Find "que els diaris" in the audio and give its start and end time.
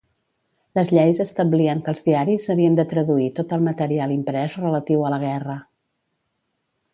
1.87-2.47